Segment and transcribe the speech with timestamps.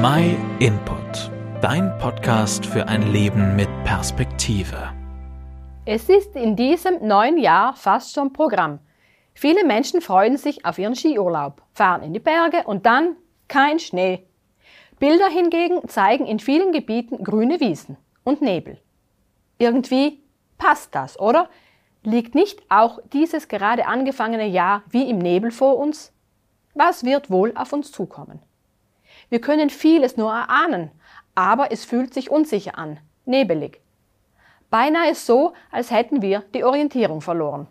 [0.00, 1.28] My Input,
[1.60, 4.92] dein Podcast für ein Leben mit Perspektive.
[5.86, 8.78] Es ist in diesem neuen Jahr fast schon Programm.
[9.34, 13.16] Viele Menschen freuen sich auf ihren Skiurlaub, fahren in die Berge und dann
[13.48, 14.24] kein Schnee.
[15.00, 18.78] Bilder hingegen zeigen in vielen Gebieten grüne Wiesen und Nebel.
[19.58, 20.22] Irgendwie
[20.58, 21.48] passt das, oder?
[22.04, 26.12] Liegt nicht auch dieses gerade angefangene Jahr wie im Nebel vor uns?
[26.74, 28.40] Was wird wohl auf uns zukommen?
[29.30, 30.90] Wir können vieles nur erahnen,
[31.34, 33.80] aber es fühlt sich unsicher an, nebelig.
[34.70, 37.68] Beinahe so, als hätten wir die Orientierung verloren.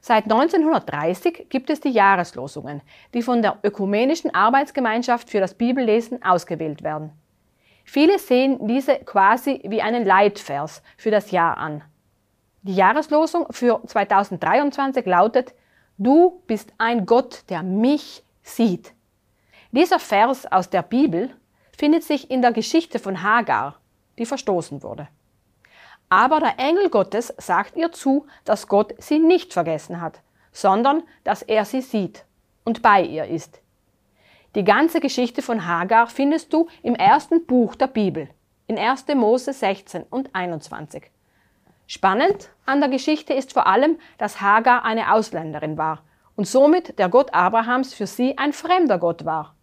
[0.00, 2.80] Seit 1930 gibt es die Jahreslosungen,
[3.12, 7.10] die von der Ökumenischen Arbeitsgemeinschaft für das Bibellesen ausgewählt werden.
[7.84, 11.82] Viele sehen diese quasi wie einen Leitvers für das Jahr an.
[12.62, 15.54] Die Jahreslosung für 2023 lautet,
[15.98, 18.92] Du bist ein Gott, der mich sieht.
[19.76, 21.28] Dieser Vers aus der Bibel
[21.76, 23.78] findet sich in der Geschichte von Hagar,
[24.18, 25.06] die verstoßen wurde.
[26.08, 31.42] Aber der Engel Gottes sagt ihr zu, dass Gott sie nicht vergessen hat, sondern dass
[31.42, 32.24] er sie sieht
[32.64, 33.60] und bei ihr ist.
[34.54, 38.30] Die ganze Geschichte von Hagar findest du im ersten Buch der Bibel,
[38.68, 39.08] in 1.
[39.14, 41.10] Mose 16 und 21.
[41.86, 46.02] Spannend an der Geschichte ist vor allem, dass Hagar eine Ausländerin war
[46.34, 49.55] und somit der Gott Abrahams für sie ein fremder Gott war.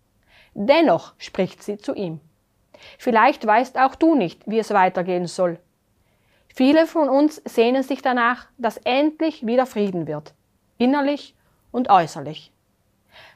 [0.54, 2.20] Dennoch spricht sie zu ihm.
[2.98, 5.60] Vielleicht weißt auch du nicht, wie es weitergehen soll.
[6.48, 10.34] Viele von uns sehnen sich danach, dass endlich wieder Frieden wird,
[10.78, 11.36] innerlich
[11.72, 12.52] und äußerlich.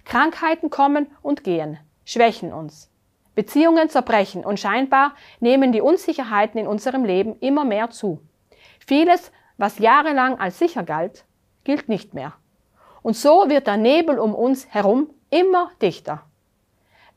[0.06, 2.92] Krankheiten kommen und gehen, schwächen uns.
[3.34, 8.22] Beziehungen zerbrechen und scheinbar nehmen die Unsicherheiten in unserem Leben immer mehr zu.
[8.80, 11.26] Vieles, was jahrelang als sicher galt,
[11.64, 12.34] gilt nicht mehr.
[13.02, 16.27] Und so wird der Nebel um uns herum immer dichter.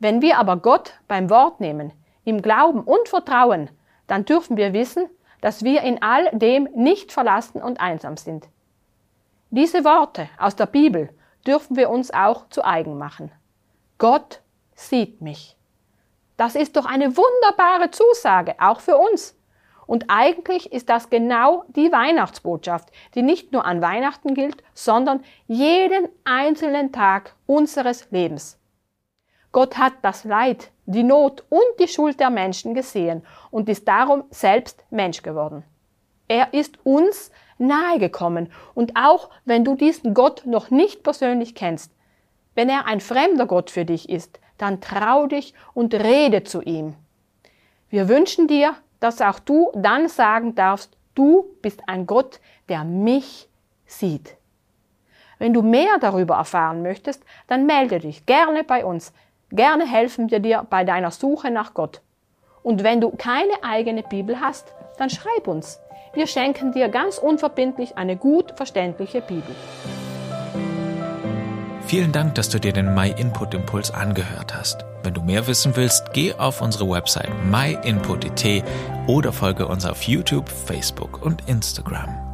[0.00, 1.92] Wenn wir aber Gott beim Wort nehmen,
[2.24, 3.70] ihm glauben und vertrauen,
[4.06, 5.08] dann dürfen wir wissen,
[5.42, 8.48] dass wir in all dem nicht verlassen und einsam sind.
[9.50, 11.10] Diese Worte aus der Bibel
[11.46, 13.30] dürfen wir uns auch zu eigen machen.
[13.98, 14.40] Gott
[14.74, 15.56] sieht mich.
[16.38, 19.36] Das ist doch eine wunderbare Zusage, auch für uns.
[19.86, 26.08] Und eigentlich ist das genau die Weihnachtsbotschaft, die nicht nur an Weihnachten gilt, sondern jeden
[26.24, 28.59] einzelnen Tag unseres Lebens.
[29.52, 34.24] Gott hat das Leid, die Not und die Schuld der Menschen gesehen und ist darum
[34.30, 35.64] selbst Mensch geworden.
[36.28, 41.92] Er ist uns nahegekommen und auch wenn du diesen Gott noch nicht persönlich kennst,
[42.54, 46.94] wenn er ein fremder Gott für dich ist, dann trau dich und rede zu ihm.
[47.88, 53.48] Wir wünschen dir, dass auch du dann sagen darfst, du bist ein Gott, der mich
[53.86, 54.36] sieht.
[55.38, 59.12] Wenn du mehr darüber erfahren möchtest, dann melde dich gerne bei uns.
[59.50, 62.02] Gerne helfen wir dir bei deiner Suche nach Gott.
[62.62, 65.80] Und wenn du keine eigene Bibel hast, dann schreib uns.
[66.12, 69.54] Wir schenken dir ganz unverbindlich eine gut verständliche Bibel.
[71.86, 74.84] Vielen Dank, dass du dir den My Input Impuls angehört hast.
[75.02, 78.62] Wenn du mehr wissen willst, geh auf unsere Website myinput.it
[79.08, 82.29] oder folge uns auf YouTube, Facebook und Instagram.